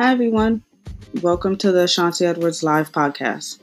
[0.00, 0.62] Hi, everyone.
[1.22, 3.58] Welcome to the Shanti Edwards Live Podcast.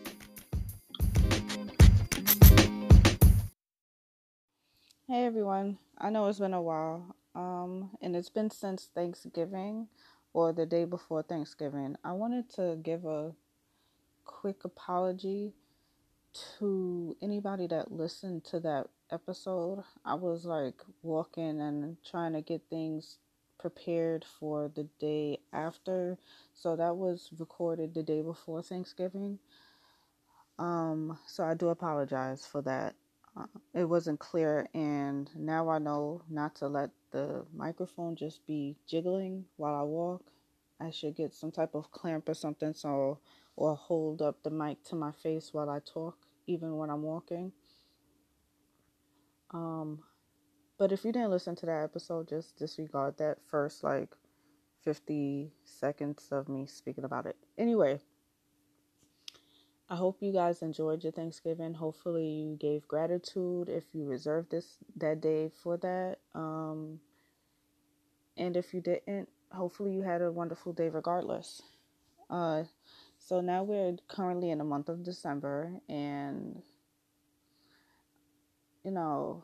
[5.08, 5.78] Hey, everyone.
[5.98, 9.88] I know it's been a while, um, and it's been since Thanksgiving
[10.34, 11.96] or the day before Thanksgiving.
[12.03, 13.31] I wanted to give a
[14.26, 15.54] quick apology
[16.59, 19.86] to anybody that listened to that episode.
[20.04, 23.20] I was like walking and trying to get things
[23.58, 26.18] prepared for the day after.
[26.54, 29.40] So that was recorded the day before Thanksgiving.
[30.58, 32.95] Um, so I do apologize for that.
[33.38, 38.78] Uh, it wasn't clear, and now I know not to let the microphone just be
[38.88, 40.23] jiggling while I walk.
[40.80, 43.20] I should get some type of clamp or something so
[43.56, 46.17] or hold up the mic to my face while I talk,
[46.48, 47.52] even when I'm walking.
[49.52, 50.00] Um,
[50.77, 54.09] but if you didn't listen to that episode, just disregard that first like
[54.83, 57.38] 50 seconds of me speaking about it.
[57.58, 58.00] Anyway,
[59.89, 61.73] I hope you guys enjoyed your Thanksgiving.
[61.75, 66.17] Hopefully you gave gratitude if you reserved this that day for that.
[66.33, 67.00] Um
[68.38, 71.61] and if you didn't, hopefully you had a wonderful day regardless.
[72.30, 72.63] Uh
[73.17, 76.61] so now we're currently in the month of December and
[78.83, 79.44] you know,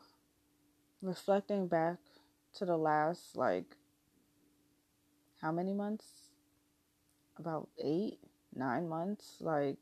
[1.02, 1.98] reflecting back
[2.54, 3.76] to the last like
[5.42, 6.06] how many months?
[7.36, 8.20] About eight,
[8.54, 9.38] nine months.
[9.40, 9.76] Like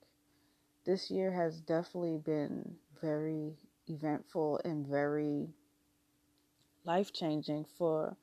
[0.87, 3.53] this year has definitely been very
[3.87, 5.49] eventful and very
[6.85, 8.17] life changing for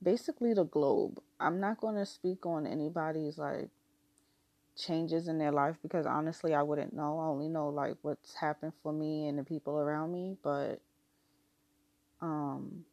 [0.00, 1.20] basically the globe.
[1.40, 3.70] I'm not going to speak on anybody's like
[4.76, 7.18] changes in their life because honestly I wouldn't know.
[7.18, 10.80] I only know like what's happened for me and the people around me, but
[12.20, 12.84] um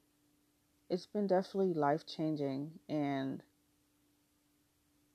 [0.89, 3.41] it's been definitely life changing and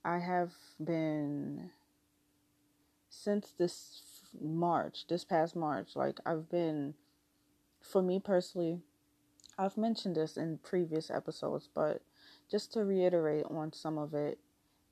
[0.03, 0.51] I have
[0.83, 1.71] been
[3.09, 4.01] since this
[4.39, 6.93] March, this past March, like I've been
[7.81, 8.81] for me personally,
[9.57, 12.01] I've mentioned this in previous episodes, but
[12.49, 14.39] just to reiterate on some of it,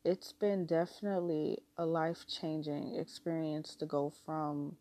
[0.03, 4.77] it's been definitely a life changing experience to go from,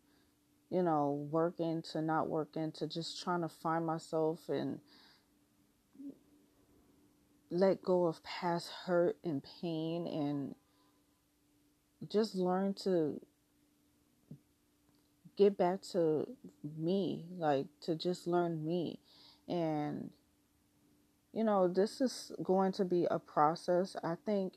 [0.69, 4.79] you know, working to not working to just trying to find myself and
[7.49, 10.55] let go of past hurt and pain and
[12.11, 13.19] just learn to
[15.37, 16.27] get back to
[16.77, 18.99] me, like to just learn me.
[19.47, 20.09] And,
[21.31, 23.95] you know, this is going to be a process.
[24.03, 24.53] I think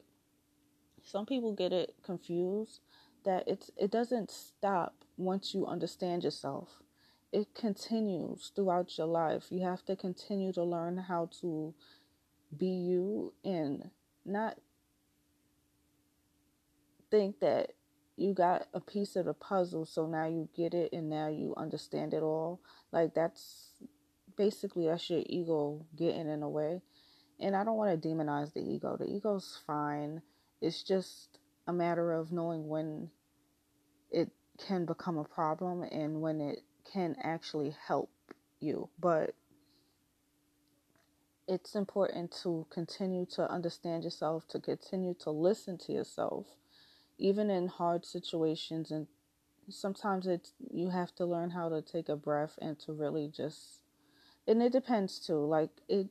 [1.05, 2.81] some people get it confused
[3.25, 6.83] that it's it doesn't stop once you understand yourself.
[7.33, 9.47] It continues throughout your life.
[9.51, 11.75] You have to continue to learn how to
[12.57, 13.91] be you and
[14.25, 14.59] not
[17.11, 17.73] think that
[18.17, 21.55] you got a piece of the puzzle so now you get it and now you
[21.57, 22.61] understand it all
[22.93, 23.71] like that's
[24.37, 26.81] basically that's your ego getting in the way
[27.39, 30.21] and i don't want to demonize the ego the ego's fine
[30.61, 33.09] it's just a matter of knowing when
[34.11, 34.31] it
[34.67, 36.63] can become a problem and when it
[36.93, 38.11] can actually help
[38.61, 38.89] you.
[38.99, 39.35] But
[41.49, 46.47] it's important to continue to understand yourself, to continue to listen to yourself,
[47.19, 48.91] even in hard situations.
[48.91, 49.07] And
[49.69, 53.83] sometimes it's you have to learn how to take a breath and to really just.
[54.47, 55.45] And it depends too.
[55.45, 56.09] Like it,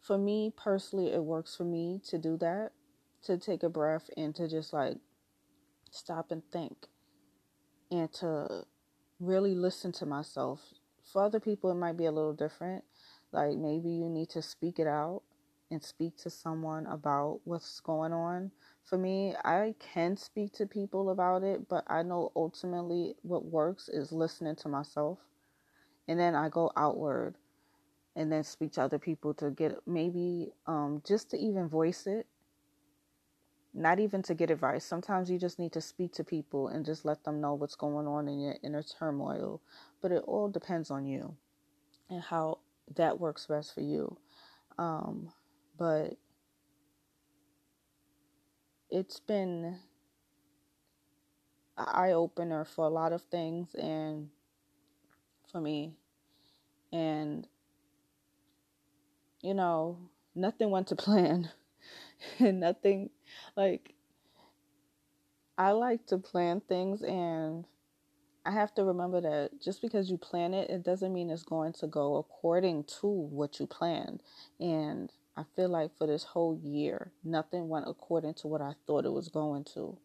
[0.00, 2.72] for me personally, it works for me to do that
[3.24, 4.98] to take a breath and to just like
[5.90, 6.88] stop and think
[7.92, 8.64] and to
[9.20, 10.60] really listen to myself.
[11.12, 12.84] For other people, it might be a little different.
[13.32, 15.22] Like maybe you need to speak it out
[15.70, 18.52] and speak to someone about what's going on.
[18.84, 23.88] For me, I can speak to people about it, but I know ultimately what works
[23.90, 25.20] is listening to myself.
[26.08, 27.36] And then I go outward
[28.16, 32.26] and then speak to other people to get maybe um, just to even voice it
[33.74, 34.84] not even to get advice.
[34.84, 38.06] Sometimes you just need to speak to people and just let them know what's going
[38.06, 39.60] on in your inner turmoil.
[40.02, 41.36] But it all depends on you
[42.10, 42.58] and how
[42.96, 44.18] that works best for you.
[44.78, 45.30] Um,
[45.78, 46.16] but
[48.90, 49.78] it's been
[51.78, 54.28] an eye opener for a lot of things and
[55.50, 55.94] for me.
[56.92, 57.46] And,
[59.42, 59.98] you know,
[60.34, 61.50] nothing went to plan.
[62.38, 63.10] and nothing
[63.56, 63.94] like
[65.58, 67.64] I like to plan things and
[68.44, 71.72] I have to remember that just because you plan it, it doesn't mean it's going
[71.74, 74.20] to go according to what you planned.
[74.58, 79.04] And I feel like for this whole year, nothing went according to what I thought
[79.04, 79.96] it was going to.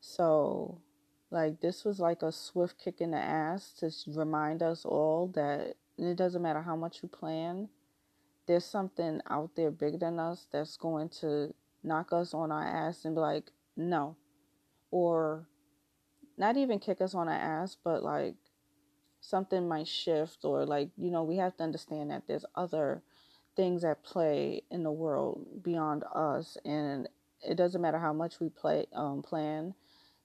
[0.00, 0.80] So,
[1.30, 5.76] like, this was like a swift kick in the ass to remind us all that
[5.96, 7.68] it doesn't matter how much you plan,
[8.46, 11.52] there's something out there bigger than us that's going to
[11.82, 14.16] knock us on our ass and be like, no.
[14.90, 15.46] Or
[16.38, 18.34] not even kick us on our ass, but like
[19.20, 23.02] something might shift or like, you know, we have to understand that there's other
[23.56, 26.56] things at play in the world beyond us.
[26.64, 27.08] And
[27.42, 29.74] it doesn't matter how much we play um, plan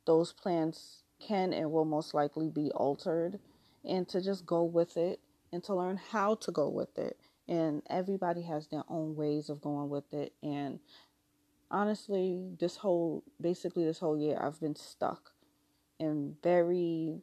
[0.06, 3.40] those plans can and will most likely be altered.
[3.84, 5.20] And to just go with it
[5.52, 9.62] and to learn how to go with it and everybody has their own ways of
[9.62, 10.80] going with it and
[11.70, 15.32] honestly this whole basically this whole year I've been stuck
[16.00, 17.22] and very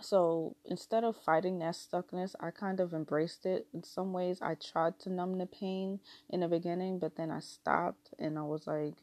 [0.00, 3.66] so instead of fighting that stuckness, I kind of embraced it.
[3.72, 7.40] In some ways, I tried to numb the pain in the beginning, but then I
[7.40, 8.94] stopped and I was like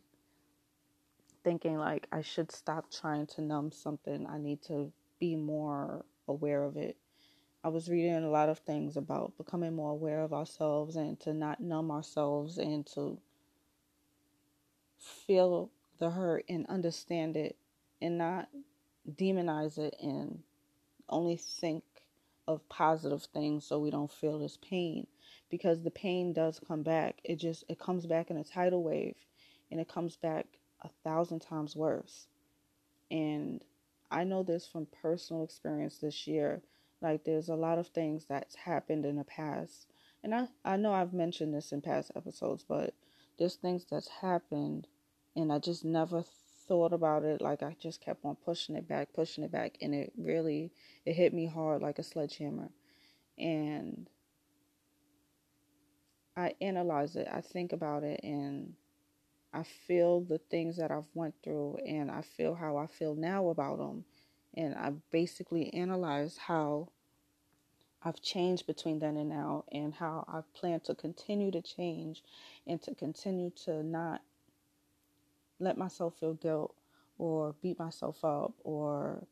[1.43, 4.27] thinking like I should stop trying to numb something.
[4.27, 6.97] I need to be more aware of it.
[7.63, 11.33] I was reading a lot of things about becoming more aware of ourselves and to
[11.33, 13.19] not numb ourselves and to
[14.97, 15.69] feel
[15.99, 17.55] the hurt and understand it
[18.01, 18.49] and not
[19.07, 20.39] demonize it and
[21.07, 21.83] only think
[22.47, 25.05] of positive things so we don't feel this pain.
[25.51, 27.19] Because the pain does come back.
[27.23, 29.15] It just it comes back in a tidal wave
[29.69, 30.47] and it comes back
[30.81, 32.25] a thousand times worse.
[33.11, 33.63] And
[34.09, 36.61] i know this from personal experience this year
[37.01, 39.87] like there's a lot of things that's happened in the past.
[40.23, 42.93] And i i know i've mentioned this in past episodes but
[43.39, 44.87] there's things that's happened
[45.35, 46.23] and i just never
[46.67, 47.41] thought about it.
[47.41, 50.71] Like i just kept on pushing it back pushing it back and it really
[51.05, 52.69] it hit me hard like a sledgehammer.
[53.37, 54.09] And
[56.37, 58.73] i analyze it i think about it and
[59.53, 63.49] i feel the things that i've went through and i feel how i feel now
[63.49, 64.05] about them
[64.55, 66.89] and I've basically analyzed how
[68.03, 72.23] i've changed between then and now and how i plan to continue to change
[72.65, 74.21] and to continue to not
[75.61, 76.75] let myself feel guilt
[77.17, 79.23] or beat myself up or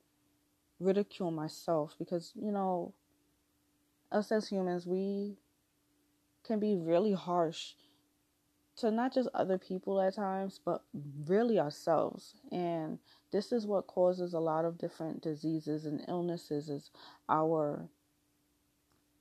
[0.80, 2.94] ridicule myself because, you know,
[4.12, 5.36] us as humans, we
[6.46, 7.74] can be really harsh
[8.78, 10.84] to not just other people at times, but
[11.28, 12.36] really ourselves.
[12.52, 13.00] And
[13.32, 16.92] this is what causes a lot of different diseases and illnesses is
[17.28, 17.88] our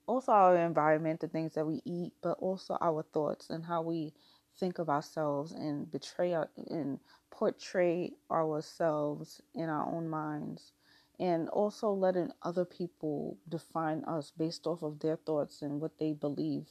[0.06, 4.14] also our environment, the things that we eat, but also our thoughts and how we
[4.58, 6.98] think of ourselves and betray our, and
[7.30, 10.72] portray ourselves in our own minds.
[11.20, 16.12] And also letting other people define us based off of their thoughts and what they
[16.12, 16.66] believe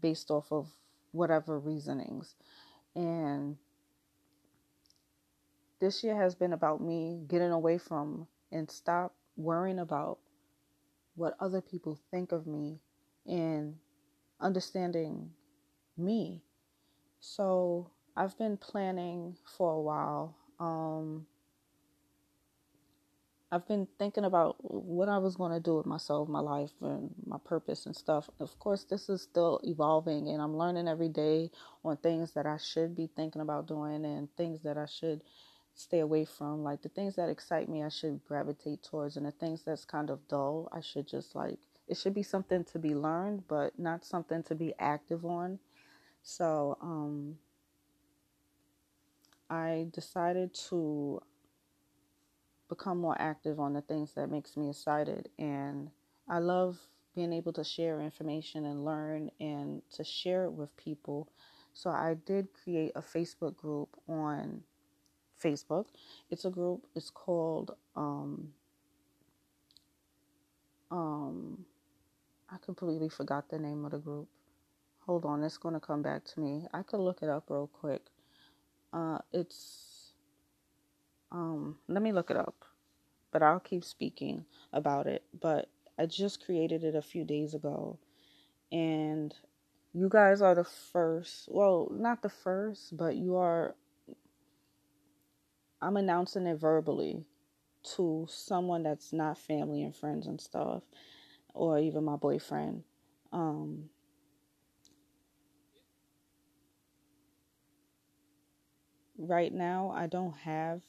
[0.00, 0.68] based off of
[1.12, 2.34] whatever reasonings.
[2.94, 3.56] And
[5.80, 10.18] this year has been about me getting away from and stop worrying about
[11.14, 12.78] what other people think of me
[13.26, 13.74] and
[14.40, 15.30] understanding
[15.96, 16.42] me
[17.20, 20.36] so I've been planning for a while.
[20.58, 21.26] Um,
[23.52, 27.14] I've been thinking about what I was going to do with myself, my life, and
[27.24, 28.28] my purpose and stuff.
[28.40, 31.50] Of course, this is still evolving, and I'm learning every day
[31.84, 35.22] on things that I should be thinking about doing and things that I should
[35.76, 36.64] stay away from.
[36.64, 40.10] Like the things that excite me, I should gravitate towards, and the things that's kind
[40.10, 44.04] of dull, I should just like it should be something to be learned, but not
[44.04, 45.60] something to be active on.
[46.22, 47.36] So, um,
[49.48, 51.22] I decided to
[52.68, 55.90] become more active on the things that makes me excited and
[56.28, 56.78] I love
[57.14, 61.28] being able to share information and learn and to share it with people.
[61.72, 64.62] So I did create a Facebook group on
[65.42, 65.86] Facebook.
[66.30, 68.52] It's a group, it's called um
[70.90, 71.64] um
[72.50, 74.28] I completely forgot the name of the group.
[75.06, 76.66] Hold on, it's going to come back to me.
[76.72, 78.02] I could look it up real quick.
[78.92, 80.12] Uh, it's
[81.32, 82.64] um, let me look it up,
[83.32, 85.24] but I'll keep speaking about it.
[85.40, 87.98] But I just created it a few days ago,
[88.72, 89.34] and
[89.92, 91.48] you guys are the first.
[91.50, 93.74] Well, not the first, but you are.
[95.80, 97.24] I'm announcing it verbally
[97.96, 100.82] to someone that's not family and friends and stuff,
[101.54, 102.82] or even my boyfriend.
[103.32, 103.90] Um,
[109.18, 110.82] right now I don't have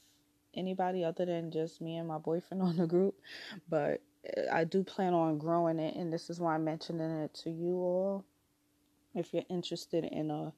[0.53, 3.15] anybody other than just me and my boyfriend on the group,
[3.69, 4.01] but
[4.51, 7.75] I do plan on growing it, and this is why I'm mentioning it to you
[7.75, 8.25] all.
[9.15, 10.53] If you're interested in a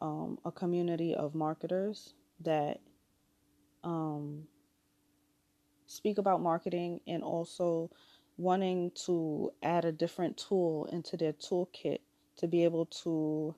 [0.00, 2.80] um, a community of marketers that
[3.86, 4.44] um,
[5.86, 7.88] speak about marketing and also
[8.36, 12.00] wanting to add a different tool into their toolkit
[12.36, 13.54] to be able to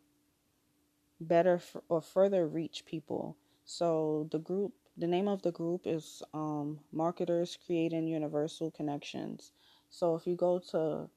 [1.20, 3.36] better f- or further reach people.
[3.64, 9.52] So the group, the name of the group is um, Marketers Creating Universal Connections.
[9.90, 11.08] So if you go to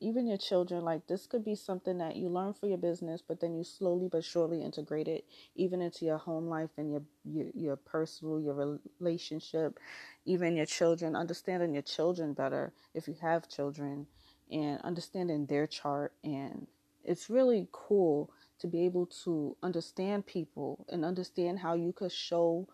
[0.00, 0.84] even your children.
[0.84, 4.08] Like this could be something that you learn for your business but then you slowly
[4.10, 5.24] but surely integrate it
[5.54, 9.78] even into your home life and your your, your personal your relationship
[10.24, 11.16] even your children.
[11.16, 14.06] Understanding your children better if you have children
[14.50, 16.66] and understanding their chart and
[17.04, 22.66] it's really cool to be able to understand people and understand how you could show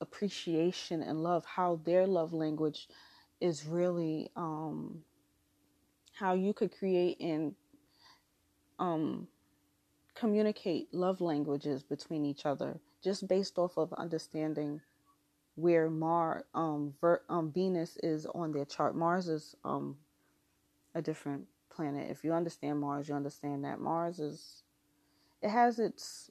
[0.00, 2.88] appreciation and love how their love language
[3.40, 5.02] is really um
[6.14, 7.54] how you could create and
[8.78, 9.28] um,
[10.14, 14.80] communicate love languages between each other just based off of understanding
[15.56, 18.96] where Mar um, Ver- um Venus is on their chart.
[18.96, 19.96] Mars is um
[20.94, 22.10] a different planet.
[22.10, 24.62] If you understand Mars, you understand that Mars is
[25.42, 26.30] it has its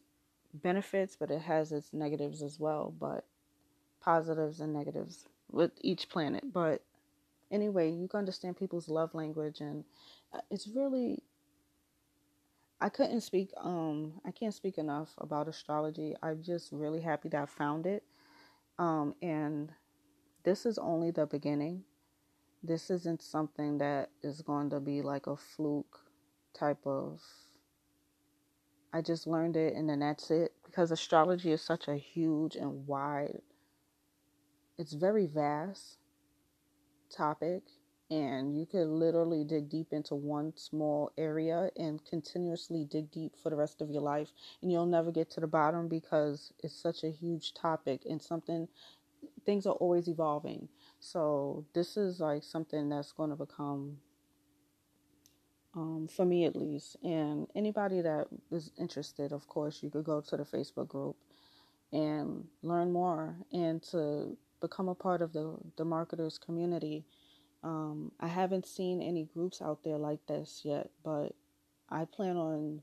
[0.53, 3.25] benefits, but it has its negatives as well, but
[4.01, 6.43] positives and negatives with each planet.
[6.51, 6.83] But
[7.51, 9.83] anyway, you can understand people's love language, and
[10.33, 11.23] uh, it's really.
[12.81, 13.51] I couldn't speak.
[13.57, 16.15] Um, I can't speak enough about astrology.
[16.21, 18.03] I'm just really happy that I found it.
[18.77, 19.71] Um, and
[20.43, 21.83] this is only the beginning.
[22.63, 25.99] This isn't something that is going to be like a fluke
[26.53, 27.21] type of.
[28.93, 32.87] I just learned it and then that's it because astrology is such a huge and
[32.87, 33.41] wide.
[34.77, 35.97] It's very vast
[37.09, 37.63] topic
[38.11, 43.49] and you could literally dig deep into one small area and continuously dig deep for
[43.49, 44.29] the rest of your life
[44.61, 48.67] and you'll never get to the bottom because it's such a huge topic and something
[49.45, 50.67] things are always evolving
[50.99, 53.97] so this is like something that's going to become
[55.75, 60.21] um, for me at least and anybody that is interested of course you could go
[60.21, 61.15] to the facebook group
[61.93, 67.05] and learn more and to become a part of the, the marketers community.
[67.63, 71.35] Um, I haven't seen any groups out there like this yet, but
[71.89, 72.81] I plan on,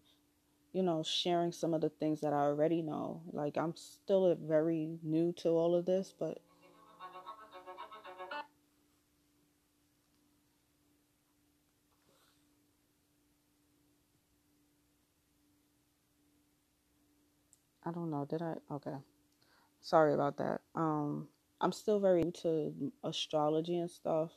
[0.72, 3.22] you know, sharing some of the things that I already know.
[3.32, 6.38] Like I'm still very new to all of this, but
[17.84, 18.26] I don't know.
[18.28, 18.56] Did I?
[18.72, 18.96] Okay.
[19.82, 20.62] Sorry about that.
[20.76, 21.28] Um,
[21.60, 22.74] I'm still very into
[23.04, 24.32] astrology and stuff,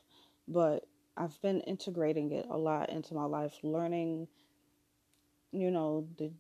[0.48, 0.86] but
[1.18, 4.28] I've been integrating it a lot into my life, learning,
[5.54, 6.32] you know, the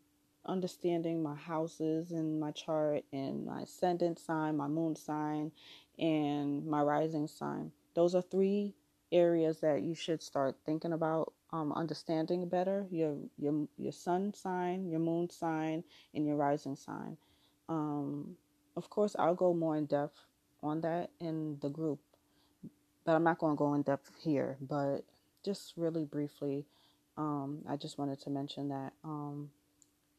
[0.46, 5.52] understanding my houses and my chart and my ascendant sign, my moon sign,
[6.00, 7.72] and my rising sign.
[7.96, 8.74] Those are three
[9.12, 14.90] areas that you should start thinking about um, understanding better your your your sun sign,
[14.90, 15.84] your moon sign,
[16.16, 17.18] and your rising sign.
[17.70, 18.38] Um,
[18.76, 20.20] of course, I'll go more in depth
[20.64, 22.00] on that in the group,
[23.06, 24.58] but I'm not going to go in depth here.
[24.62, 25.06] But
[25.46, 26.66] just really briefly,
[27.18, 28.94] um, I just wanted to mention that.
[29.04, 29.50] Um,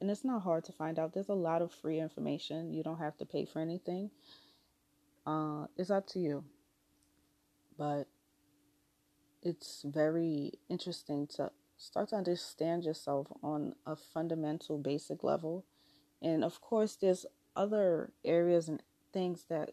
[0.00, 1.14] and it's not hard to find out.
[1.14, 2.72] There's a lot of free information.
[2.72, 4.10] You don't have to pay for anything.
[5.26, 6.44] Uh, it's up to you.
[7.78, 8.04] But
[9.42, 15.64] it's very interesting to start to understand yourself on a fundamental, basic level.
[16.22, 18.82] And of course, there's other areas and
[19.12, 19.70] things that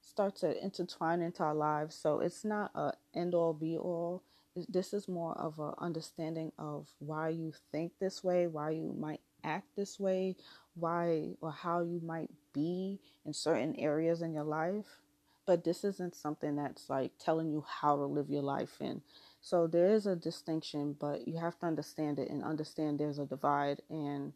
[0.00, 1.94] start to intertwine into our lives.
[1.94, 4.22] So it's not a end all be all.
[4.68, 9.20] This is more of a understanding of why you think this way, why you might
[9.44, 10.36] act this way,
[10.74, 15.00] why or how you might be in certain areas in your life.
[15.46, 19.02] But this isn't something that's like telling you how to live your life in.
[19.40, 23.26] So there is a distinction, but you have to understand it and understand there's a
[23.26, 23.82] divide.
[23.88, 24.32] And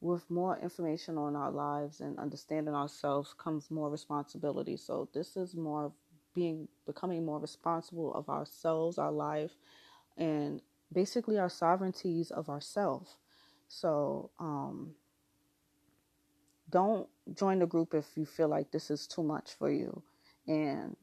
[0.00, 4.76] with more information on our lives and understanding ourselves comes more responsibility.
[4.76, 5.92] So this is more
[6.36, 9.52] being becoming more responsible of ourselves, our life,
[10.16, 10.60] and
[10.92, 13.16] basically our sovereignties of ourselves.
[13.68, 14.94] So um,
[16.70, 20.02] don't join the group if you feel like this is too much for you,
[20.46, 20.94] and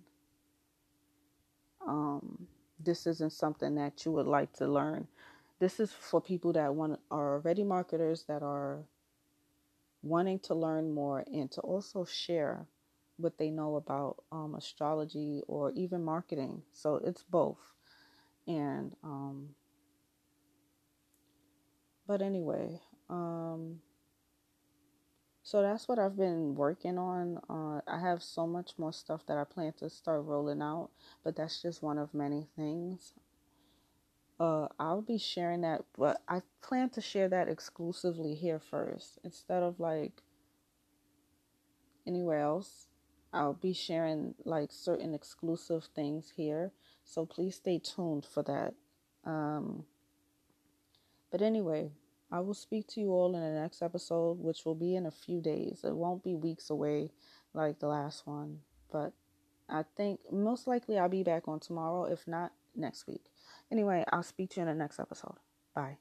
[1.85, 2.47] um,
[2.79, 5.07] this isn't something that you would like to learn.
[5.59, 8.83] This is for people that want are already marketers that are
[10.03, 12.67] wanting to learn more and to also share
[13.17, 16.63] what they know about um, astrology or even marketing.
[16.73, 17.59] So it's both.
[18.47, 19.49] And, um,
[22.07, 23.79] but anyway, um,
[25.43, 27.37] so that's what I've been working on.
[27.49, 30.89] Uh, I have so much more stuff that I plan to start rolling out,
[31.23, 33.13] but that's just one of many things.
[34.39, 39.63] Uh, I'll be sharing that, but I plan to share that exclusively here first instead
[39.63, 40.23] of like
[42.07, 42.87] anywhere else.
[43.33, 46.71] I'll be sharing like certain exclusive things here.
[47.03, 48.73] So please stay tuned for that.
[49.25, 49.85] Um,
[51.31, 51.91] but anyway,
[52.31, 55.11] I will speak to you all in the next episode, which will be in a
[55.11, 55.81] few days.
[55.83, 57.11] It won't be weeks away
[57.53, 58.59] like the last one.
[58.91, 59.13] But
[59.69, 63.25] I think most likely I'll be back on tomorrow, if not next week.
[63.71, 65.37] Anyway, I'll speak to you in the next episode.
[65.75, 65.97] Bye.